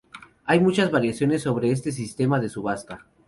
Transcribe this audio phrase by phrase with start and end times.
[0.45, 3.05] Hay muchas variaciones sobre este sistema de subasta.